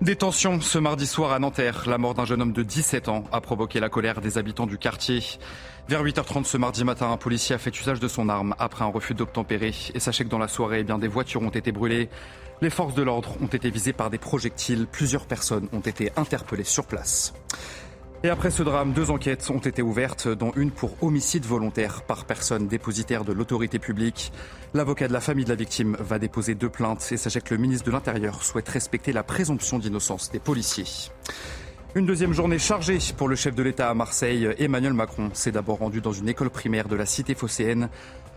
[0.00, 1.84] Détention ce mardi soir à Nanterre.
[1.86, 4.76] La mort d'un jeune homme de 17 ans a provoqué la colère des habitants du
[4.76, 5.22] quartier.
[5.88, 8.88] Vers 8h30 ce mardi matin, un policier a fait usage de son arme après un
[8.88, 9.72] refus d'obtempérer.
[9.94, 12.08] Et sachez que dans la soirée, eh bien, des voitures ont été brûlées.
[12.60, 14.88] Les forces de l'ordre ont été visées par des projectiles.
[14.90, 17.32] Plusieurs personnes ont été interpellées sur place.
[18.24, 22.24] Et après ce drame, deux enquêtes ont été ouvertes, dont une pour homicide volontaire par
[22.24, 24.32] personne dépositaire de l'autorité publique.
[24.72, 27.60] L'avocat de la famille de la victime va déposer deux plaintes et sachez que le
[27.60, 30.86] ministre de l'Intérieur souhaite respecter la présomption d'innocence des policiers.
[31.94, 34.48] Une deuxième journée chargée pour le chef de l'État à Marseille.
[34.58, 37.90] Emmanuel Macron s'est d'abord rendu dans une école primaire de la cité phocéenne.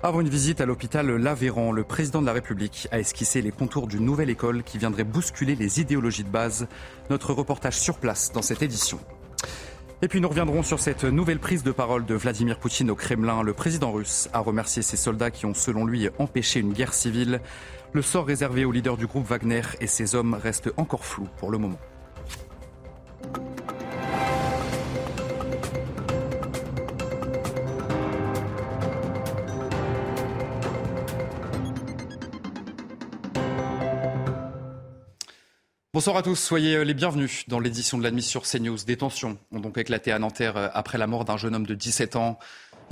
[0.04, 3.88] Avant une visite à l'hôpital Lavéran, le président de la République a esquissé les contours
[3.88, 6.68] d'une nouvelle école qui viendrait bousculer les idéologies de base.
[7.10, 9.00] Notre reportage sur place dans cette édition.
[10.04, 13.42] Et puis nous reviendrons sur cette nouvelle prise de parole de Vladimir Poutine au Kremlin.
[13.42, 17.42] Le président russe a remercié ses soldats qui ont, selon lui, empêché une guerre civile.
[17.94, 21.50] Le sort réservé au leader du groupe Wagner et ses hommes reste encore flou pour
[21.50, 21.80] le moment.
[35.98, 38.78] Bonsoir à tous, soyez euh, les bienvenus dans l'édition de la sur CNews.
[38.86, 42.16] Des ont donc éclaté à Nanterre euh, après la mort d'un jeune homme de 17
[42.16, 42.38] ans.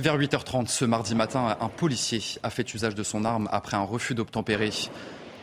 [0.00, 3.84] Vers 8h30 ce mardi matin, un policier a fait usage de son arme après un
[3.84, 4.72] refus d'obtempérer.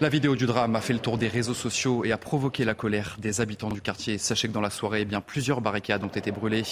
[0.01, 2.73] La vidéo du drame a fait le tour des réseaux sociaux et a provoqué la
[2.73, 4.17] colère des habitants du quartier.
[4.17, 6.63] Sachez que dans la soirée, eh bien, plusieurs barricades ont été brûlées.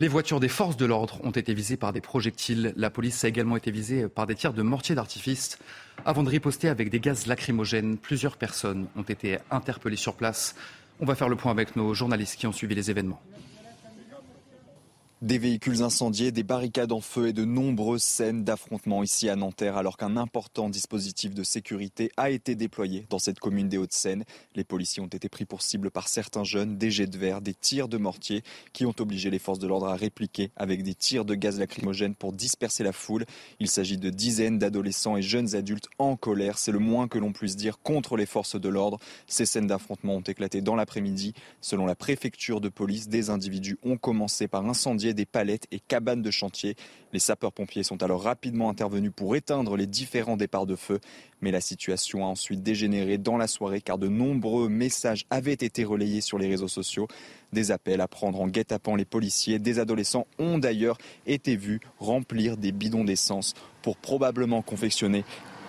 [0.00, 2.72] Les voitures des forces de l'ordre ont été visées par des projectiles.
[2.76, 5.58] La police a également été visée par des tirs de mortier d'artifice.
[6.04, 10.54] Avant de riposter avec des gaz lacrymogènes, plusieurs personnes ont été interpellées sur place.
[11.00, 13.20] On va faire le point avec nos journalistes qui ont suivi les événements.
[15.20, 19.76] Des véhicules incendiés, des barricades en feu et de nombreuses scènes d'affrontements ici à Nanterre
[19.76, 24.22] alors qu'un important dispositif de sécurité a été déployé dans cette commune des Hauts-de-Seine.
[24.54, 27.52] Les policiers ont été pris pour cible par certains jeunes, des jets de verre, des
[27.52, 31.24] tirs de mortier qui ont obligé les forces de l'ordre à répliquer avec des tirs
[31.24, 33.26] de gaz lacrymogène pour disperser la foule.
[33.58, 37.32] Il s'agit de dizaines d'adolescents et jeunes adultes en colère, c'est le moins que l'on
[37.32, 39.00] puisse dire contre les forces de l'ordre.
[39.26, 41.34] Ces scènes d'affrontements ont éclaté dans l'après-midi.
[41.60, 46.22] Selon la préfecture de police, des individus ont commencé par incendier des palettes et cabanes
[46.22, 46.74] de chantier.
[47.12, 51.00] Les sapeurs-pompiers sont alors rapidement intervenus pour éteindre les différents départs de feu.
[51.40, 55.84] Mais la situation a ensuite dégénéré dans la soirée car de nombreux messages avaient été
[55.84, 57.08] relayés sur les réseaux sociaux.
[57.52, 59.58] Des appels à prendre en guet-apens les policiers.
[59.58, 65.24] Des adolescents ont d'ailleurs été vus remplir des bidons d'essence pour probablement confectionner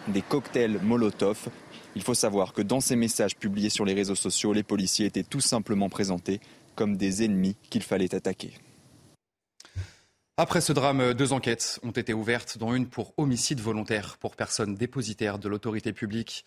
[0.07, 1.49] des cocktails Molotov.
[1.95, 5.23] Il faut savoir que dans ces messages publiés sur les réseaux sociaux, les policiers étaient
[5.23, 6.39] tout simplement présentés
[6.75, 8.53] comme des ennemis qu'il fallait attaquer.
[10.41, 14.73] Après ce drame, deux enquêtes ont été ouvertes, dont une pour homicide volontaire pour personne
[14.73, 16.45] dépositaire de l'autorité publique.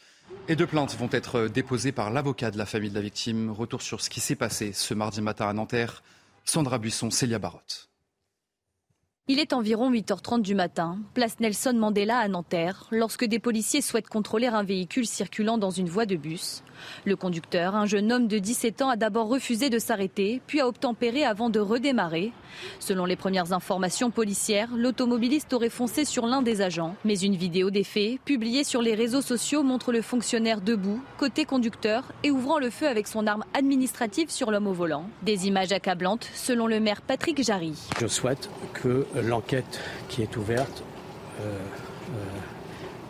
[0.48, 3.50] Et deux plaintes vont être déposées par l'avocat de la famille de la victime.
[3.50, 6.02] Retour sur ce qui s'est passé ce mardi matin à Nanterre.
[6.46, 7.91] Sandra Buisson, Célia Barotte.
[9.28, 14.08] Il est environ 8h30 du matin, place Nelson Mandela à Nanterre, lorsque des policiers souhaitent
[14.08, 16.64] contrôler un véhicule circulant dans une voie de bus.
[17.04, 20.66] Le conducteur, un jeune homme de 17 ans, a d'abord refusé de s'arrêter, puis a
[20.66, 22.32] obtempéré avant de redémarrer.
[22.80, 26.96] Selon les premières informations policières, l'automobiliste aurait foncé sur l'un des agents.
[27.04, 31.44] Mais une vidéo des faits, publiée sur les réseaux sociaux, montre le fonctionnaire debout, côté
[31.44, 35.08] conducteur, et ouvrant le feu avec son arme administrative sur l'homme au volant.
[35.22, 37.74] Des images accablantes, selon le maire Patrick Jarry.
[39.14, 40.82] L'enquête qui est ouverte
[41.40, 41.58] euh,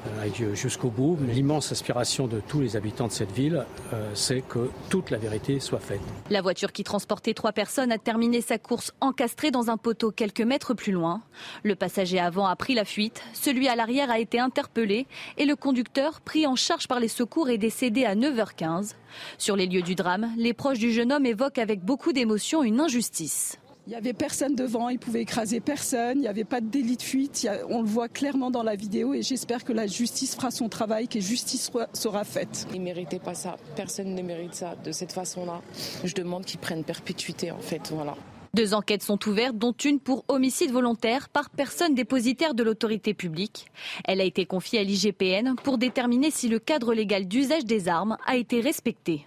[0.07, 1.17] euh, aille jusqu'au bout.
[1.29, 5.61] L'immense aspiration de tous les habitants de cette ville, euh, c'est que toute la vérité
[5.61, 6.01] soit faite.
[6.31, 10.41] La voiture qui transportait trois personnes a terminé sa course encastrée dans un poteau quelques
[10.41, 11.23] mètres plus loin.
[11.63, 15.07] Le passager avant a pris la fuite, celui à l'arrière a été interpellé
[15.39, 18.95] et le conducteur, pris en charge par les secours, est décédé à 9h15.
[19.39, 22.81] Sur les lieux du drame, les proches du jeune homme évoquent avec beaucoup d'émotion une
[22.81, 23.59] injustice.
[23.87, 26.97] Il n'y avait personne devant, il pouvait écraser personne, il n'y avait pas de délit
[26.97, 30.53] de fuite, on le voit clairement dans la vidéo et j'espère que la justice fera
[30.53, 32.69] son travail, que justice sera faite.
[32.73, 35.63] Il ne méritait pas ça, personne ne mérite ça de cette façon-là.
[36.05, 38.15] Je demande qu'ils prennent perpétuité en fait, voilà.
[38.55, 43.67] Deux enquêtes sont ouvertes, dont une pour homicide volontaire par personne dépositaire de l'autorité publique.
[44.05, 48.17] Elle a été confiée à l'IGPN pour déterminer si le cadre légal d'usage des armes
[48.27, 49.27] a été respecté.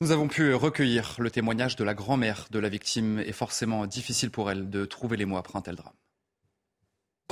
[0.00, 4.30] Nous avons pu recueillir le témoignage de la grand-mère de la victime et forcément difficile
[4.30, 5.92] pour elle de trouver les mots après un tel drame.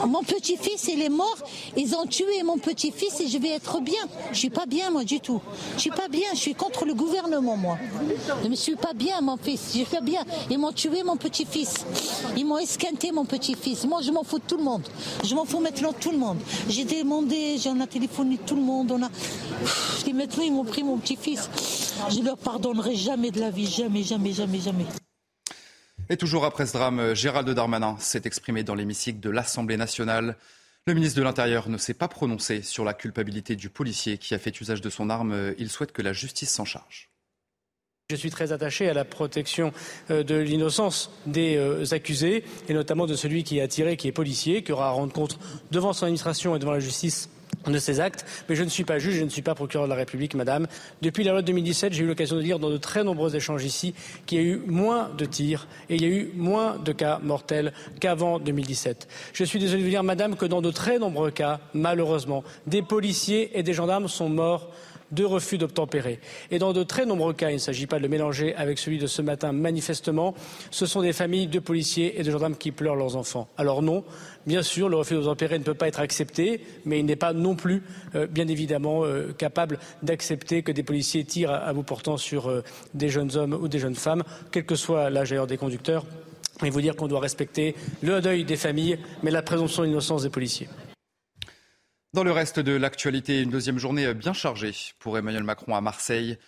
[0.04, 1.38] Mon petit-fils, il est mort.
[1.74, 4.02] Ils ont tué mon petit-fils et je vais être bien.
[4.30, 5.40] Je suis pas bien, moi, du tout.
[5.76, 6.28] Je suis pas bien.
[6.34, 7.78] Je suis contre le gouvernement, moi.
[8.42, 9.72] Je ne suis pas bien, mon fils.
[9.74, 10.22] Je suis bien.
[10.50, 11.86] Ils m'ont tué mon petit-fils.
[12.36, 13.84] Ils m'ont esquinté mon petit-fils.
[13.84, 14.82] Moi, je m'en fous de tout le monde.
[15.24, 16.38] Je m'en fous maintenant de tout le monde.
[16.68, 18.92] J'ai demandé, j'en ai téléphoné tout le monde.
[18.92, 19.08] On a...
[20.06, 21.48] Et maintenant, ils m'ont pris mon petit-fils.
[22.10, 23.66] Je leur pardonnerai jamais de la vie.
[23.66, 24.84] Jamais, jamais, jamais, jamais.
[26.08, 30.36] Et toujours après ce drame, Gérald Darmanin s'est exprimé dans l'hémicycle de l'Assemblée nationale.
[30.86, 34.38] Le ministre de l'Intérieur ne s'est pas prononcé sur la culpabilité du policier qui a
[34.38, 35.54] fait usage de son arme.
[35.58, 37.10] Il souhaite que la justice s'en charge.
[38.08, 39.72] Je suis très attaché à la protection
[40.12, 44.12] euh, de l'innocence des euh, accusés, et notamment de celui qui a tiré, qui est
[44.12, 45.40] policier, qui aura à rendre compte
[45.72, 47.28] devant son administration et devant la justice
[47.66, 48.24] de ces actes.
[48.48, 50.66] Mais je ne suis pas juge, je ne suis pas procureur de la République, madame.
[51.02, 53.64] Depuis la loi de 2017, j'ai eu l'occasion de lire dans de très nombreux échanges
[53.64, 53.94] ici
[54.26, 57.20] qu'il y a eu moins de tirs et il y a eu moins de cas
[57.22, 59.08] mortels qu'avant 2017.
[59.32, 62.82] Je suis désolé de vous dire, madame, que dans de très nombreux cas, malheureusement, des
[62.82, 64.70] policiers et des gendarmes sont morts
[65.12, 66.18] de refus d'obtempérer.
[66.50, 68.98] Et dans de très nombreux cas, il ne s'agit pas de le mélanger avec celui
[68.98, 70.34] de ce matin, manifestement,
[70.70, 73.48] ce sont des familles de policiers et de gendarmes qui pleurent leurs enfants.
[73.56, 74.04] Alors non,
[74.46, 77.54] bien sûr, le refus d'obtempérer ne peut pas être accepté, mais il n'est pas non
[77.54, 77.82] plus,
[78.14, 82.62] euh, bien évidemment, euh, capable d'accepter que des policiers tirent à, bout portant sur euh,
[82.94, 86.04] des jeunes hommes ou des jeunes femmes, quel que soit l'âge d'ailleurs des conducteurs.
[86.64, 90.30] Et vous dire qu'on doit respecter le deuil des familles, mais la présomption d'innocence des
[90.30, 90.68] policiers.
[92.16, 96.38] Dans le reste de l'actualité, une deuxième journée bien chargée pour Emmanuel Macron à Marseille.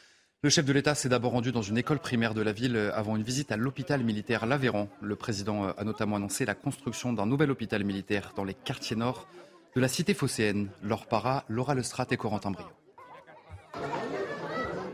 [0.42, 3.16] Le chef de l'État s'est d'abord rendu dans une école primaire de la ville avant
[3.16, 4.88] une visite à l'hôpital militaire L'Aveyran.
[5.02, 9.28] Le président a notamment annoncé la construction d'un nouvel hôpital militaire dans les quartiers nord
[9.76, 10.70] de la cité phocéenne.
[10.82, 12.68] Laure Para, Laura Lestrat et Corentin Brio.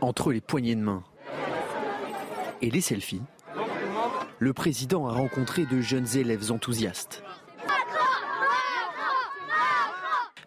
[0.01, 1.05] Entre les poignées de main
[2.61, 3.21] et les selfies,
[4.39, 7.23] le président a rencontré de jeunes élèves enthousiastes.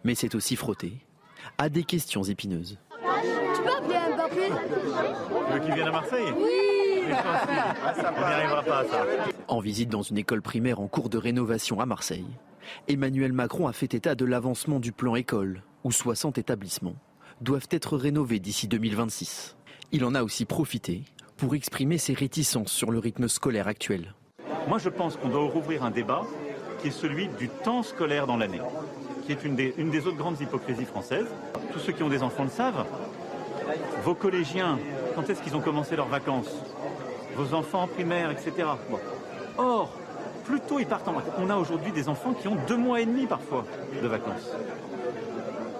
[0.03, 0.93] Mais c'est aussi frotter
[1.57, 2.77] à des questions épineuses.
[3.55, 4.51] Tu peux appeler Mbappé
[5.47, 6.33] Tu veux qu'il vienne à Marseille?
[6.37, 9.05] Oui On n'y arrivera pas à ça.
[9.47, 12.27] En visite dans une école primaire en cours de rénovation à Marseille,
[12.87, 16.95] Emmanuel Macron a fait état de l'avancement du plan école, où 60 établissements
[17.41, 19.55] doivent être rénovés d'ici 2026.
[19.91, 21.03] Il en a aussi profité
[21.37, 24.13] pour exprimer ses réticences sur le rythme scolaire actuel.
[24.67, 26.21] Moi, je pense qu'on doit rouvrir un débat
[26.81, 28.61] qui est celui du temps scolaire dans l'année
[29.29, 31.27] qui est une des, une des autres grandes hypocrisies françaises.
[31.71, 32.83] Tous ceux qui ont des enfants le savent.
[34.03, 34.79] Vos collégiens,
[35.13, 36.49] quand est-ce qu'ils ont commencé leurs vacances?
[37.35, 38.69] Vos enfants en primaire, etc.
[39.59, 39.93] Or,
[40.45, 41.35] plus tôt ils partent en vacances.
[41.37, 43.67] On a aujourd'hui des enfants qui ont deux mois et demi parfois
[44.01, 44.49] de vacances.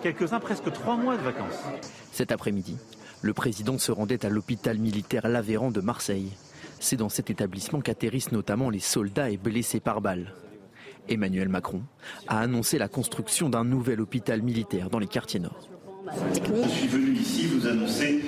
[0.04, 1.64] Quelques-uns presque trois mois de vacances.
[2.12, 2.78] Cet après-midi,
[3.24, 6.34] le président se rendait à l'hôpital militaire L'Aveyran de Marseille.
[6.80, 10.36] C'est dans cet établissement qu'atterrissent notamment les soldats et blessés par balles.
[11.08, 11.84] Emmanuel Macron
[12.28, 15.70] a annoncé la construction d'un nouvel hôpital militaire dans les quartiers nord.
[16.64, 18.24] Je suis venu ici vous annoncer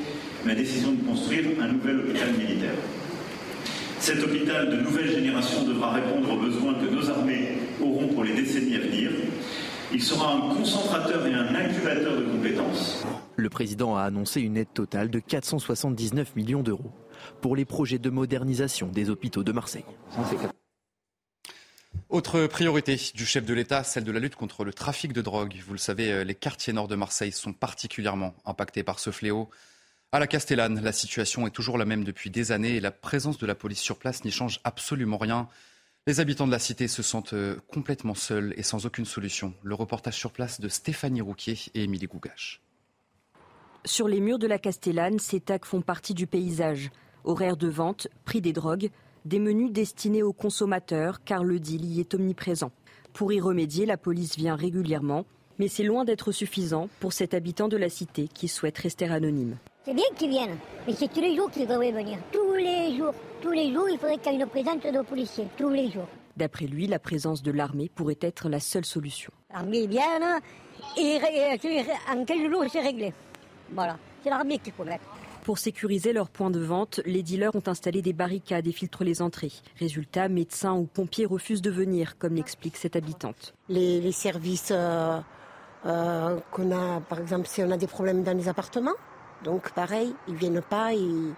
[0.45, 2.75] ma décision de construire un nouvel hôpital militaire.
[3.99, 8.33] Cet hôpital de nouvelle génération devra répondre aux besoins que nos armées auront pour les
[8.33, 9.11] décennies à venir.
[9.93, 13.03] Il sera un concentrateur et un incubateur de compétences.
[13.35, 16.91] Le président a annoncé une aide totale de 479 millions d'euros
[17.41, 19.85] pour les projets de modernisation des hôpitaux de Marseille.
[22.11, 25.55] Autre priorité du chef de l'État, celle de la lutte contre le trafic de drogue.
[25.65, 29.49] Vous le savez, euh, les quartiers nord de Marseille sont particulièrement impactés par ce fléau.
[30.11, 33.37] À la Castellane, la situation est toujours la même depuis des années et la présence
[33.37, 35.47] de la police sur place n'y change absolument rien.
[36.05, 39.53] Les habitants de la cité se sentent euh, complètement seuls et sans aucune solution.
[39.63, 42.61] Le reportage sur place de Stéphanie Rouquier et Émilie Gougache.
[43.85, 46.91] Sur les murs de la Castellane, ces tags font partie du paysage.
[47.23, 48.89] Horaires de vente, prix des drogues,
[49.25, 52.71] des menus destinés aux consommateurs car le deal y est omniprésent.
[53.13, 55.25] Pour y remédier, la police vient régulièrement,
[55.59, 59.57] mais c'est loin d'être suffisant pour cet habitant de la cité qui souhaite rester anonyme.
[59.85, 62.17] C'est bien qu'ils viennent, mais c'est tous les jours qu'ils devraient venir.
[62.31, 63.13] Tous les jours.
[63.41, 65.47] Tous les jours, il faudrait qu'il y ait une présence de policiers.
[65.57, 66.07] Tous les jours.
[66.37, 69.31] D'après lui, la présence de l'armée pourrait être la seule solution.
[69.51, 70.39] L'armée vient
[70.97, 71.19] et
[72.11, 73.13] en quelques jours, c'est réglé.
[73.71, 73.97] Voilà.
[74.23, 75.03] C'est l'armée qu'il faut mettre.
[75.43, 79.23] Pour sécuriser leurs points de vente, les dealers ont installé des barricades et filtrent les
[79.23, 79.51] entrées.
[79.79, 83.55] Résultat, médecins ou pompiers refusent de venir, comme l'explique cette habitante.
[83.67, 85.19] Les, services euh,
[85.87, 88.93] euh, qu'on a, par exemple, si on a des problèmes dans les appartements,
[89.43, 91.33] donc pareil, ils viennent pas, ils,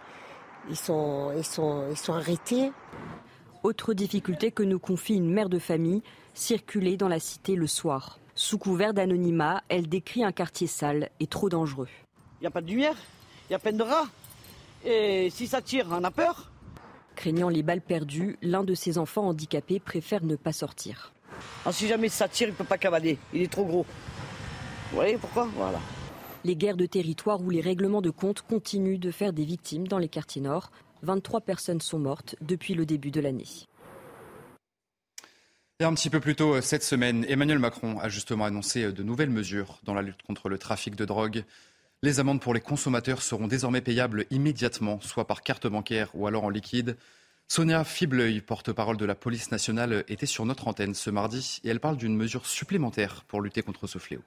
[0.69, 2.73] ils, sont, ils, sont, ils sont arrêtés.
[3.63, 8.19] Autre difficulté que nous confie une mère de famille, circuler dans la cité le soir.
[8.35, 11.87] Sous couvert d'anonymat, elle décrit un quartier sale et trop dangereux.
[12.41, 12.97] Il n'y a pas de lumière?
[13.49, 14.07] Il y a peine de rats.
[14.85, 16.51] Et si ça tire, on a peur.
[17.15, 21.13] Craignant les balles perdues, l'un de ses enfants handicapés préfère ne pas sortir.
[21.63, 23.17] Alors, si jamais ça tire, il ne peut pas cavaler.
[23.33, 23.85] Il est trop gros.
[24.89, 25.47] Vous voyez pourquoi?
[25.55, 25.79] Voilà.
[26.43, 29.97] Les guerres de territoire ou les règlements de compte continuent de faire des victimes dans
[29.97, 30.71] les quartiers nord.
[31.03, 33.47] 23 personnes sont mortes depuis le début de l'année.
[35.79, 38.91] Et un petit peu plus tôt euh, cette semaine, Emmanuel Macron a justement annoncé euh,
[38.91, 41.43] de nouvelles mesures dans la lutte contre le trafic de drogue.
[42.03, 46.43] Les amendes pour les consommateurs seront désormais payables immédiatement, soit par carte bancaire ou alors
[46.43, 46.97] en liquide.
[47.47, 51.79] Sonia Fibleuil, porte-parole de la police nationale, était sur notre antenne ce mardi et elle
[51.79, 54.19] parle d'une mesure supplémentaire pour lutter contre ce fléau.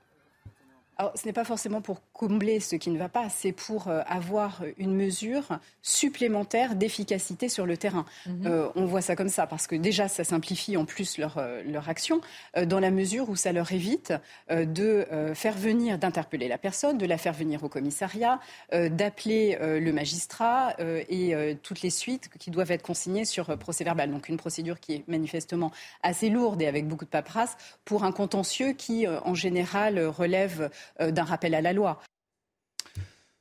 [0.98, 4.00] Alors, ce n'est pas forcément pour combler ce qui ne va pas, c'est pour euh,
[4.06, 8.06] avoir une mesure supplémentaire d'efficacité sur le terrain.
[8.24, 8.46] Mhm.
[8.46, 11.62] Euh, on voit ça comme ça parce que déjà, ça simplifie en plus leur, euh,
[11.66, 12.22] leur action,
[12.66, 14.14] dans la mesure où ça leur évite
[14.50, 18.40] de faire venir, d'interpeller la personne, de la faire venir au commissariat,
[18.72, 24.10] d'appeler le magistrat et toutes les suites qui doivent être consignées sur procès verbal.
[24.10, 25.70] Donc une procédure qui est manifestement
[26.02, 31.24] assez lourde et avec beaucoup de paperasse pour un contentieux qui, en général, relève d'un
[31.24, 32.00] rappel à la loi.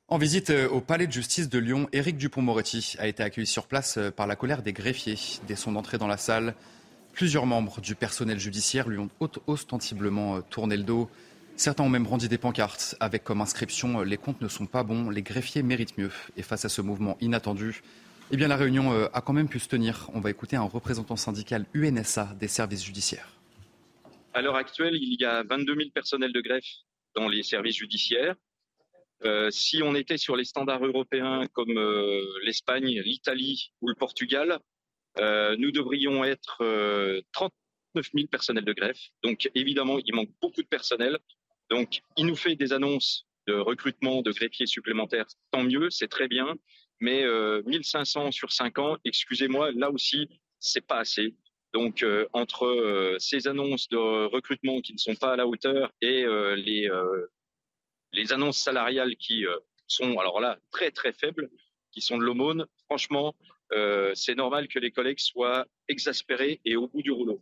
[0.07, 3.65] En visite euh, au palais de justice de Lyon, Éric Dupont-Moretti a été accueilli sur
[3.65, 5.17] place euh, par la colère des greffiers.
[5.47, 6.53] Dès son entrée dans la salle,
[7.13, 9.09] plusieurs membres du personnel judiciaire lui ont
[9.47, 11.09] ostensiblement tourné le dos.
[11.55, 15.09] Certains ont même rendu des pancartes avec comme inscription Les comptes ne sont pas bons,
[15.09, 16.11] les greffiers méritent mieux.
[16.37, 17.81] Et face à ce mouvement inattendu,
[18.29, 20.09] eh bien, la réunion a quand même pu se tenir.
[20.13, 23.29] On va écouter un représentant syndical UNSA des services judiciaires.
[24.33, 26.65] À l'heure actuelle, il y a 22 000 personnels de greffe
[27.15, 28.35] dans les services judiciaires.
[29.23, 34.59] Euh, si on était sur les standards européens comme euh, l'Espagne, l'Italie ou le Portugal,
[35.19, 36.57] euh, nous devrions être
[37.31, 39.09] 39 000 personnels de greffe.
[39.23, 41.17] Donc évidemment, il manque beaucoup de personnel.
[41.69, 46.27] Donc il nous fait des annonces de recrutement de greffiers supplémentaires, tant mieux, c'est très
[46.27, 46.55] bien.
[46.99, 47.23] Mais
[47.65, 50.27] 1500 sur 5 ans, excusez-moi, là aussi,
[50.59, 51.35] c'est pas assez.
[51.75, 55.91] Donc, euh, entre euh, ces annonces de recrutement qui ne sont pas à la hauteur
[56.01, 56.89] et euh, les,
[58.13, 59.43] les annonces salariales qui
[59.85, 61.49] sont, alors là, très, très faibles,
[61.91, 63.35] qui sont de l'aumône, franchement,
[64.13, 67.41] c'est normal que les collègues soient exaspérés et au bout du rouleau.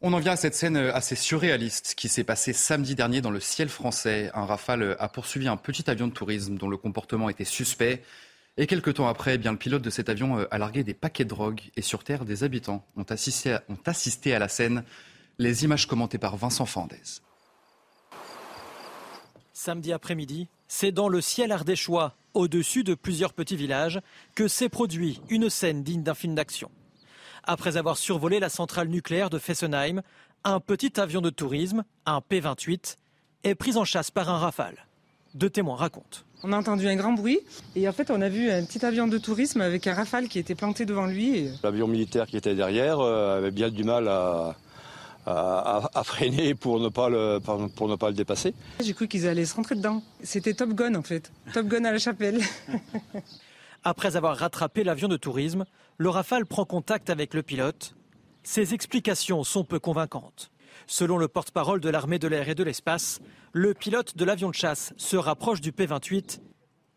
[0.00, 3.40] On en vient à cette scène assez surréaliste qui s'est passée samedi dernier dans le
[3.40, 4.32] ciel français.
[4.34, 8.02] Un rafale a poursuivi un petit avion de tourisme dont le comportement était suspect.
[8.60, 10.92] Et quelques temps après, eh bien, le pilote de cet avion euh, a largué des
[10.92, 14.82] paquets de drogue et sur Terre, des habitants ont assisté à, la scène.
[15.38, 17.00] Les images commentées par Vincent Fandez.
[19.52, 24.00] Samedi après-midi, c'est dans le ciel ardéchois, au-dessus de plusieurs petits villages,
[24.34, 26.72] que s'est produit une scène digne d'un film d'action.
[27.44, 30.02] Après avoir survolé la centrale nucléaire de Fessenheim,
[30.42, 32.96] un petit avion de tourisme, un P-28,
[33.44, 34.87] est pris en chasse par un rafale.
[35.34, 36.18] Deux témoins racontent.
[36.42, 37.40] On a entendu un grand bruit
[37.74, 40.38] et en fait on a vu un petit avion de tourisme avec un rafale qui
[40.38, 41.48] était planté devant lui.
[41.62, 44.54] L'avion militaire qui était derrière euh, avait bien du mal à,
[46.04, 48.54] freiner pour ne, pas le, pour ne pas le dépasser.
[48.80, 50.02] J'ai cru qu'ils allaient se rentrer dedans.
[50.22, 51.32] C'était Top Gun en fait.
[51.52, 52.40] Top Gun à la chapelle.
[53.84, 55.64] Après avoir rattrapé l'avion de tourisme,
[55.98, 57.94] le Rafale prend contact avec le pilote.
[58.42, 60.50] Ses explications sont peu convaincantes.
[60.90, 63.20] Selon le porte-parole de l'armée de l'air et de l'espace,
[63.52, 66.40] le pilote de l'avion de chasse se rapproche du P-28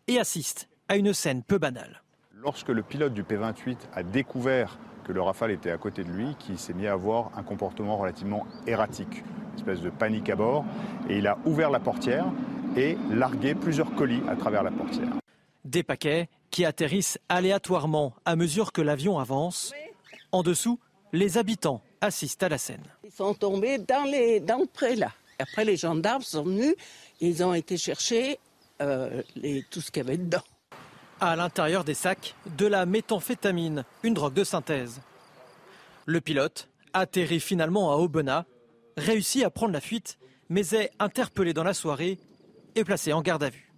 [0.08, 2.02] et assiste à une scène peu banale.
[2.32, 6.34] Lorsque le pilote du P-28 a découvert que le Rafale était à côté de lui,
[6.38, 10.64] qui s'est mis à avoir un comportement relativement erratique, une espèce de panique à bord,
[11.10, 12.24] et il a ouvert la portière
[12.78, 15.12] et largué plusieurs colis à travers la portière.
[15.66, 19.74] Des paquets qui atterrissent aléatoirement à mesure que l'avion avance.
[20.32, 20.80] En dessous,
[21.12, 22.82] les habitants assistent à la scène.
[23.04, 25.12] Ils sont tombés dans, les, dans le pré là.
[25.38, 26.74] Après, les gendarmes sont venus,
[27.20, 28.38] ils ont été chercher
[28.82, 29.22] euh,
[29.70, 30.42] tout ce qu'il y avait dedans.
[31.20, 35.00] À l'intérieur des sacs, de la méthamphétamine, une drogue de synthèse.
[36.04, 38.44] Le pilote atterrit finalement à Aubenas,
[38.96, 40.18] réussit à prendre la fuite,
[40.48, 42.18] mais est interpellé dans la soirée
[42.74, 43.71] et placé en garde à vue.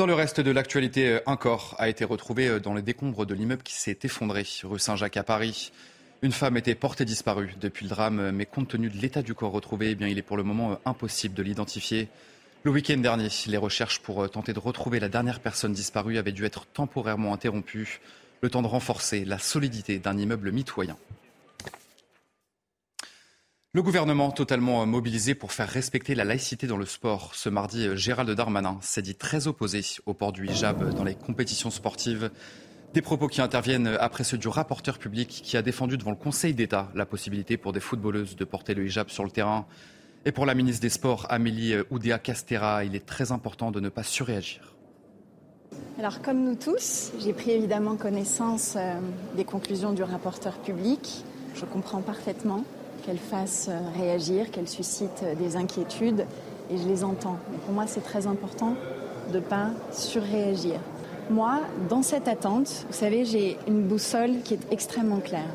[0.00, 3.62] Dans le reste de l'actualité, un corps a été retrouvé dans les décombres de l'immeuble
[3.62, 5.72] qui s'est effondré rue Saint-Jacques à Paris.
[6.22, 9.52] Une femme était portée disparue depuis le drame, mais compte tenu de l'état du corps
[9.52, 12.08] retrouvé, eh il est pour le moment impossible de l'identifier.
[12.62, 16.46] Le week-end dernier, les recherches pour tenter de retrouver la dernière personne disparue avaient dû
[16.46, 18.00] être temporairement interrompues,
[18.40, 20.96] le temps de renforcer la solidité d'un immeuble mitoyen.
[23.72, 27.36] Le gouvernement totalement mobilisé pour faire respecter la laïcité dans le sport.
[27.36, 31.70] Ce mardi, Gérald Darmanin s'est dit très opposé au port du hijab dans les compétitions
[31.70, 32.32] sportives.
[32.94, 36.52] Des propos qui interviennent après ceux du rapporteur public qui a défendu devant le Conseil
[36.52, 39.66] d'État la possibilité pour des footballeuses de porter le hijab sur le terrain.
[40.24, 43.88] Et pour la ministre des Sports, Amélie Oudéa Castera, il est très important de ne
[43.88, 44.74] pas surréagir.
[45.96, 48.94] Alors comme nous tous, j'ai pris évidemment connaissance euh,
[49.36, 51.22] des conclusions du rapporteur public.
[51.54, 52.64] Je comprends parfaitement
[53.00, 56.26] qu'elle fasse euh, réagir, qu'elle suscite euh, des inquiétudes
[56.70, 57.38] et je les entends.
[57.50, 58.74] Mais pour moi, c'est très important
[59.32, 60.80] de ne pas surréagir.
[61.30, 65.48] Moi, dans cette attente, vous savez, j'ai une boussole qui est extrêmement claire.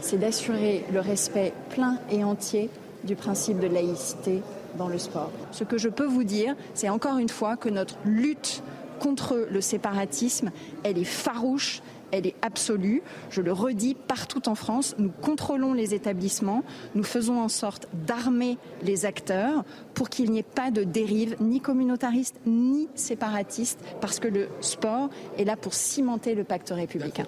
[0.00, 2.70] C'est d'assurer le respect plein et entier
[3.04, 4.42] du principe de laïcité
[4.76, 5.30] dans le sport.
[5.50, 8.62] Ce que je peux vous dire, c'est encore une fois que notre lutte
[8.98, 10.50] contre le séparatisme,
[10.82, 13.02] elle est farouche, elle est absolue.
[13.30, 18.58] Je le redis, partout en France, nous contrôlons les établissements, nous faisons en sorte d'armer
[18.82, 24.28] les acteurs pour qu'il n'y ait pas de dérive ni communautariste ni séparatiste, parce que
[24.28, 27.26] le sport est là pour cimenter le pacte républicain.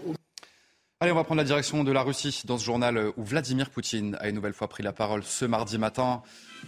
[1.02, 4.18] Allez, on va prendre la direction de la Russie dans ce journal où Vladimir Poutine
[4.20, 6.20] a une nouvelle fois pris la parole ce mardi matin.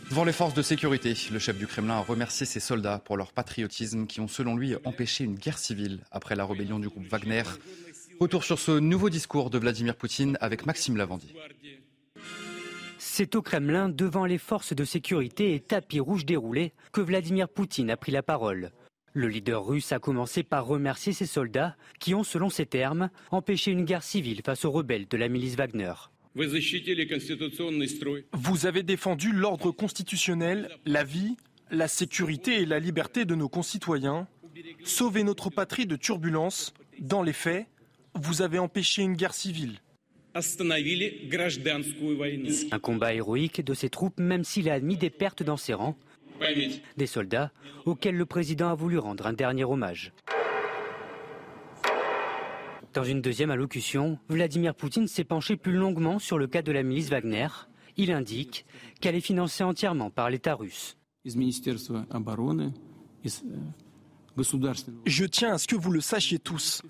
[0.09, 3.35] Devant les forces de sécurité, le chef du Kremlin a remercié ses soldats pour leur
[3.35, 7.43] patriotisme qui ont selon lui empêché une guerre civile après la rébellion du groupe Wagner.
[8.21, 11.35] Retour sur ce nouveau discours de Vladimir Poutine avec Maxime Lavandier.
[12.99, 17.91] C'est au Kremlin, devant les forces de sécurité et tapis rouges déroulés, que Vladimir Poutine
[17.91, 18.71] a pris la parole.
[19.13, 23.71] Le leader russe a commencé par remercier ses soldats qui ont, selon ses termes, empêché
[23.71, 25.93] une guerre civile face aux rebelles de la milice Wagner.
[28.33, 31.37] Vous avez défendu l'ordre constitutionnel, la vie,
[31.71, 34.27] la sécurité et la liberté de nos concitoyens,
[34.85, 36.73] sauvé notre patrie de turbulences.
[36.99, 37.67] Dans les faits,
[38.15, 39.79] vous avez empêché une guerre civile.
[40.35, 40.41] Un
[42.79, 45.97] combat héroïque de ses troupes, même s'il a admis des pertes dans ses rangs.
[46.97, 47.53] Des soldats
[47.85, 50.13] auxquels le président a voulu rendre un dernier hommage.
[52.95, 56.83] Dans une deuxième allocution, Vladimir Poutine s'est penché plus longuement sur le cas de la
[56.83, 57.49] milice Wagner.
[57.97, 58.67] Il indique
[59.01, 60.97] qu'elle est financée entièrement par l'État russe.
[65.07, 66.83] Je tiens à ce que vous le sachiez tous.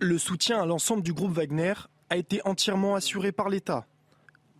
[0.00, 1.74] Le soutien à l'ensemble du groupe Wagner
[2.08, 3.84] a été entièrement assuré par l'État.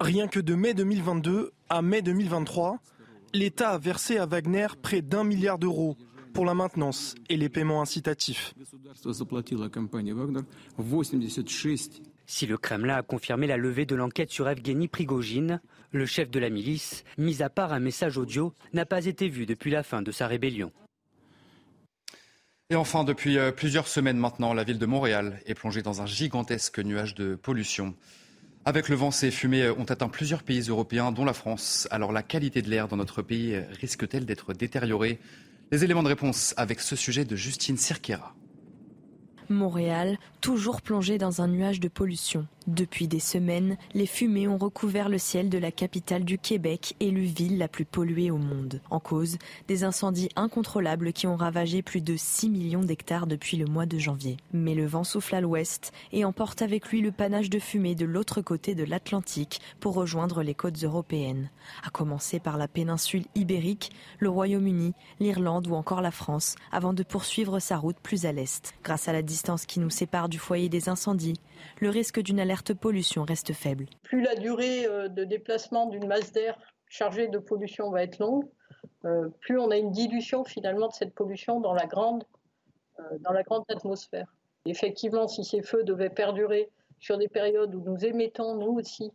[0.00, 2.80] Rien que de mai 2022 à mai 2023,
[3.34, 5.96] l'État a versé à Wagner près d'un milliard d'euros
[6.34, 8.52] pour la maintenance et les paiements incitatifs.
[12.26, 15.60] Si le Kremlin a confirmé la levée de l'enquête sur Evgeny Prigogine,
[15.92, 19.46] le chef de la milice, mis à part un message audio, n'a pas été vu
[19.46, 20.72] depuis la fin de sa rébellion.
[22.70, 26.06] Et enfin, depuis euh, plusieurs semaines maintenant, la ville de Montréal est plongée dans un
[26.06, 27.94] gigantesque nuage de pollution.
[28.66, 31.88] Avec le vent, ces fumées euh, ont atteint plusieurs pays européens, dont la France.
[31.90, 35.18] Alors la qualité de l'air dans notre pays euh, risque-t-elle d'être détériorée?
[35.72, 38.34] Les éléments de réponse avec ce sujet de Justine Cirquera.
[39.48, 42.46] Montréal, toujours plongé dans un nuage de pollution.
[42.68, 47.22] Depuis des semaines, les fumées ont recouvert le ciel de la capitale du Québec, élue
[47.22, 48.82] ville la plus polluée au monde.
[48.90, 53.64] En cause, des incendies incontrôlables qui ont ravagé plus de 6 millions d'hectares depuis le
[53.64, 54.36] mois de janvier.
[54.52, 58.04] Mais le vent souffle à l'ouest et emporte avec lui le panache de fumée de
[58.04, 61.48] l'autre côté de l'Atlantique pour rejoindre les côtes européennes.
[61.86, 67.02] À commencer par la péninsule ibérique, le Royaume-Uni, l'Irlande ou encore la France, avant de
[67.02, 68.74] poursuivre sa route plus à l'est.
[68.84, 71.40] Grâce à la distance qui nous sépare du foyer des incendies,
[71.80, 73.86] le risque d'une alerte pollution reste faible.
[74.02, 78.44] Plus la durée euh, de déplacement d'une masse d'air chargée de pollution va être longue,
[79.04, 82.24] euh, plus on a une dilution finalement de cette pollution dans la grande,
[82.98, 84.26] euh, dans la grande atmosphère.
[84.64, 89.12] Effectivement, si ces feux devaient perdurer sur des périodes où nous émettons, nous aussi,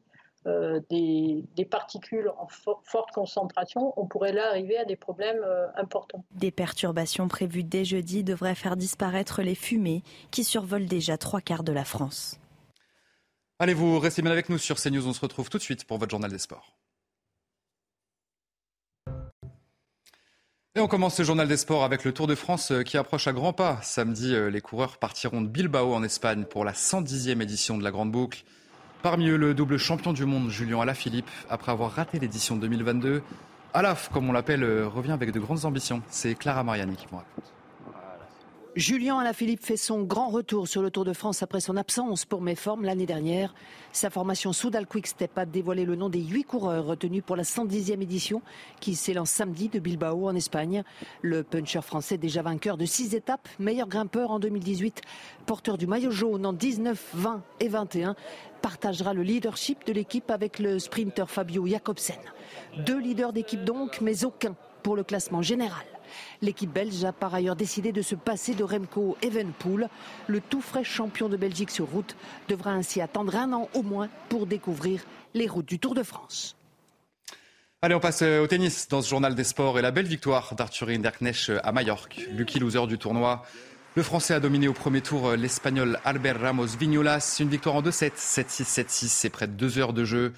[0.90, 5.42] des, des, particules en forte concentration, on pourrait là arriver à des problèmes
[5.76, 6.26] importants.
[6.32, 11.64] Des perturbations prévues dès jeudi devraient faire disparaître les fumées qui survolent déjà trois quarts
[11.64, 12.42] de la France.
[13.64, 15.08] Allez, vous restez bien avec nous sur CNews.
[15.08, 16.76] On se retrouve tout de suite pour votre journal des sports.
[20.76, 23.26] Et on commence ce journal des sports avec le Tour de France euh, qui approche
[23.26, 23.80] à grands pas.
[23.82, 27.92] Samedi, euh, les coureurs partiront de Bilbao en Espagne pour la 110e édition de la
[27.92, 28.44] Grande Boucle.
[29.02, 33.24] Parmi eux, le double champion du monde, Julien Alaphilippe, après avoir raté l'édition 2022.
[33.74, 36.02] Alaf, comme on l'appelle, euh, revient avec de grandes ambitions.
[36.10, 37.54] C'est Clara Mariani qui vous raconte.
[38.76, 42.42] Julien Alaphilippe fait son grand retour sur le Tour de France après son absence pour
[42.42, 43.54] méforme l'année dernière.
[43.92, 48.02] Sa formation Soudal Quick-Step a dévoilé le nom des huit coureurs retenus pour la 110e
[48.02, 48.42] édition
[48.80, 50.84] qui s'élance samedi de Bilbao en Espagne.
[51.22, 55.02] Le puncher français déjà vainqueur de six étapes, meilleur grimpeur en 2018,
[55.46, 58.16] porteur du maillot jaune en 19, 20 et 21,
[58.64, 62.18] partagera le leadership de l'équipe avec le sprinter Fabio Jacobsen.
[62.80, 65.86] Deux leaders d'équipe donc, mais aucun pour le classement général.
[66.42, 69.88] L'équipe belge a par ailleurs décidé de se passer de Remco Evenpool.
[70.28, 72.16] Le tout frais champion de Belgique sur route
[72.48, 75.02] devra ainsi attendre un an au moins pour découvrir
[75.34, 76.56] les routes du Tour de France.
[77.82, 80.56] Allez, on passe euh, au tennis dans ce journal des sports et la belle victoire
[80.56, 82.22] d'Arthur Hinderknecht à Majorque.
[82.32, 83.44] Lucky loser du tournoi.
[83.96, 87.38] Le Français a dominé au premier tour euh, l'Espagnol Albert Ramos Vignolas.
[87.42, 89.08] Une victoire en 2-7, 7-6, 7-6.
[89.08, 90.34] C'est près de deux heures de jeu.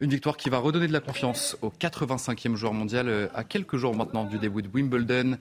[0.00, 3.76] Une victoire qui va redonner de la confiance au 85e joueur mondial euh, à quelques
[3.76, 5.38] jours maintenant du début de Wimbledon.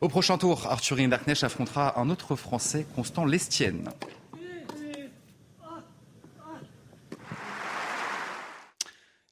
[0.00, 3.90] Au prochain tour, Arthurine Darknech affrontera un autre Français, Constant Lestienne.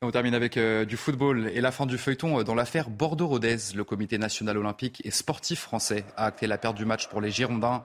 [0.02, 3.56] On termine avec euh, du football et la fin du feuilleton euh, dans l'affaire Bordeaux-Rodez.
[3.74, 7.30] Le comité national olympique et sportif français a acté la perte du match pour les
[7.30, 7.82] Girondins.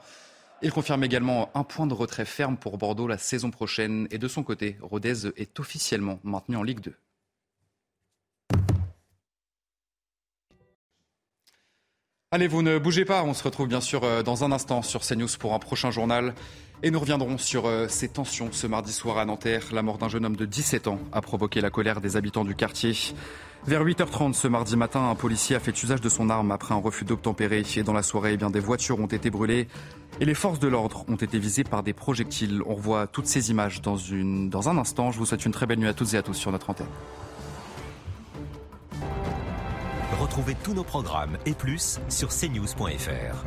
[0.63, 4.07] Il confirme également un point de retrait ferme pour Bordeaux la saison prochaine.
[4.11, 6.93] Et de son côté, Rodez est officiellement maintenu en Ligue 2.
[12.29, 13.23] Allez, vous ne bougez pas.
[13.23, 16.35] On se retrouve bien sûr euh, dans un instant sur CNews pour un prochain journal.
[16.83, 19.65] Et nous reviendrons sur euh, ces tensions ce mardi soir à Nanterre.
[19.71, 22.55] La mort d'un jeune homme de 17 ans a provoqué la colère des habitants du
[22.55, 22.95] quartier.
[23.67, 26.79] Vers 8h30 ce mardi matin, un policier a fait usage de son arme après un
[26.79, 27.63] refus d'obtempérer.
[27.75, 29.67] Et dans la soirée, eh bien, des voitures ont été brûlées
[30.19, 32.63] et les forces de l'ordre ont été visées par des projectiles.
[32.65, 35.11] On revoit toutes ces images dans, une, dans un instant.
[35.11, 36.87] Je vous souhaite une très belle nuit à toutes et à tous sur notre antenne.
[40.19, 43.45] Retrouvez tous nos programmes et plus sur cnews.fr.